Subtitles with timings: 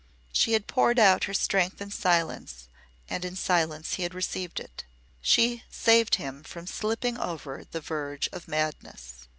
[0.33, 2.67] She had poured out her strength in silence,
[3.07, 4.83] and in silence he had received it.
[5.21, 9.27] She saved him from slipping over the verge of madness.